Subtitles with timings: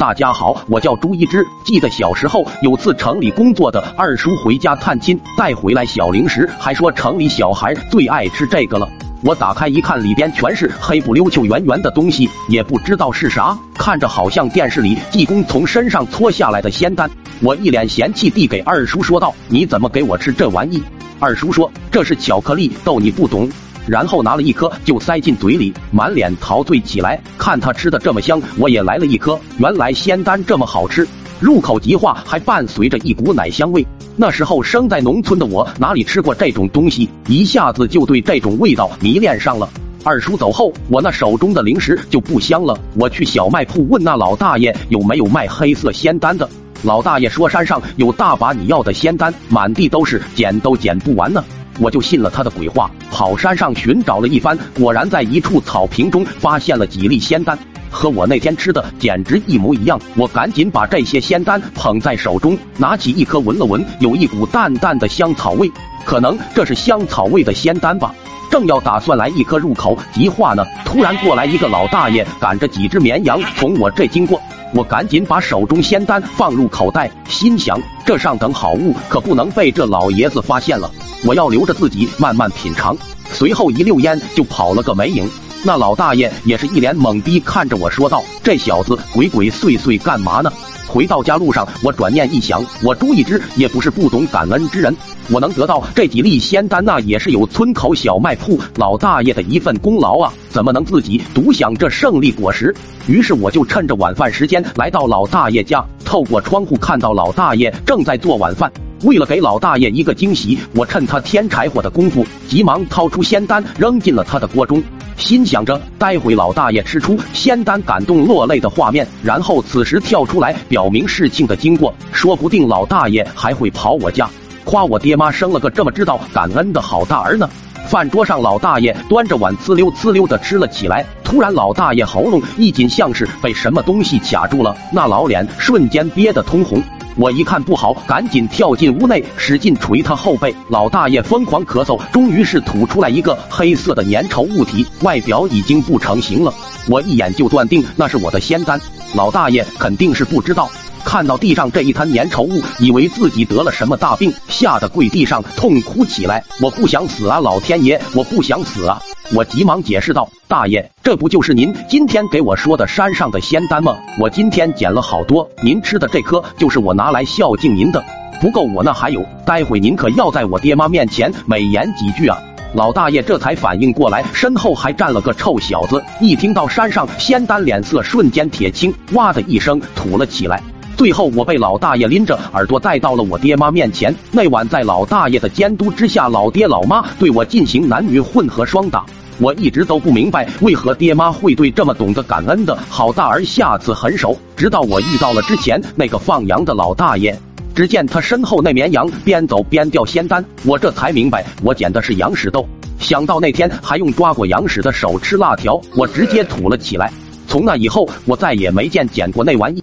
[0.00, 1.46] 大家好，我叫朱一之。
[1.62, 8.88] 记得小时候有次城里工作的二叔回家探亲，带回来小零食，还说城里小孩最爱吃这个了。
[9.22, 17.10] 我打开一看，里边全是黑不溜秋、圆圆的东西，也不知道是啥，看着好像电视里济公从身上搓下来的仙丹。
[17.42, 20.82] 我一脸嫌弃递给二叔说道：“你怎么给我吃这玩意？”
[21.20, 23.46] 二叔说：“这是巧克力，逗你不懂。”
[23.86, 27.20] 然后拿了一颗就塞进嘴里，满脸陶醉起来。
[27.38, 29.38] 看他吃的这么香，我也来了一颗。
[29.58, 31.06] 原来仙丹这么好吃，
[31.40, 33.86] 入口即化，还伴随着一股奶香味。
[34.16, 39.68] 那时候生在农村的我，哪里吃过这种东西，一下子就对这种味道迷恋上了。
[40.04, 42.78] 二叔走后，我那手中的零食就不香了。
[42.96, 46.48] 我去小卖铺问那老大爷有没有卖黑色仙丹的，
[46.82, 51.44] 老大爷说山上有大把你要的仙丹，满地都是，捡都捡不完呢。
[51.80, 57.58] 我就信了他的鬼话，跑山上寻找了一番，果然在一处草坪中发现了几粒仙丹，
[57.90, 59.98] 和我那天吃的简直一模一样。
[60.14, 65.72] 我赶紧把这些仙丹捧在手中，拿起一颗闻了闻，有一股淡淡的香草味，
[66.04, 68.14] 可能这是香草味的仙丹吧。
[68.50, 74.38] 正要打算来一颗入口即化呢，突然过来一个老大爷，赶着几只绵羊从我这经过。
[74.72, 80.90] 我赶紧把手中仙丹放入口袋，心想这上等好物可不能被这老爷子发现了。
[81.24, 82.96] 我要留着自己慢慢品尝。
[83.32, 85.28] 随后一溜烟就跑了个没影。
[85.62, 90.50] 那老大爷也是一脸懵逼看着我说道：“这小子鬼鬼祟祟干嘛呢？”
[90.88, 94.96] 回到家路上，我转念一想，我朱一之也不是不懂感恩之人，
[95.28, 100.32] 我能得到这几粒仙丹，那也是有村口小卖铺老大爷的一份功劳啊！
[100.48, 102.74] 怎么能自己独享这胜利果实？
[103.06, 108.72] 于是我就趁着晚饭时间来到老大爷家，透过窗户看到老大爷正在做晚饭。
[109.04, 114.82] 为了给老大爷一个惊喜，我趁他添柴火的功夫，急忙掏出仙丹扔进了他的锅中，
[115.20, 124.28] 心想着待会老大爷吃出仙丹感动落泪的画面，然后此时跳出来表明事情的经过，说不定老大爷还会跑我家，
[124.64, 127.48] 夸我爹妈生了个这么知道感恩的好大儿呢。
[127.86, 131.04] 饭桌上，老大爷端着碗呲溜呲溜的吃了起来。
[131.24, 136.80] 突然，老大爷喉咙一紧，像是被什么东西卡住了，那老脸瞬间憋得通红。
[137.16, 140.54] 我一看不好，赶紧跳进屋内，使劲捶他后背。
[140.68, 146.54] 老大爷疯狂咳嗽，终于是吐出来一个黑色的粘稠物体，外表已经不成形了。
[146.88, 148.80] 我一眼就断定那是我的仙丹。
[149.14, 150.70] 老大爷肯定是不知道，
[151.04, 156.42] 看到地上这一滩粘稠物，以为自己得了什么大病，吓得跪地上痛哭起来。
[156.60, 159.00] 我不想死啊，老天爷，我不想死啊！
[159.32, 163.96] 我急忙解释道：“大爷，这不就是您今天给我说的山上的仙丹吗？
[164.18, 168.04] 我今天捡了好多，您吃的这颗就是我拿来孝敬您的。
[168.40, 172.36] 不够，我那还有，待会您可要在我爹妈面前美言几句啊！”
[172.74, 176.02] 老大爷这才反应过来，身后还站了个臭小子。
[176.20, 180.60] 一听到山上仙丹，脸色瞬间铁青，哇的一声吐了起来。
[181.00, 184.14] 最后，我被老大爷拎着耳朵带到了我爹妈面前。
[184.30, 189.02] 那晚，在老大爷的监督之下，老爹老妈对我进行男女混合双打。
[189.38, 194.36] 我一直都不明白，为何爹妈会对这么懂得感恩的好大儿下此狠手。
[194.54, 197.34] 直到我遇到了之前那个放羊的老大爷，
[197.74, 202.68] 只见他身后那绵羊边走边掉仙丹，我这才明白我捡的是羊屎豆。
[202.98, 207.10] 想到那天还用抓过羊屎的手吃辣条，我直接吐了起来。
[207.48, 209.82] 从那以后，我再也没见捡过那玩意。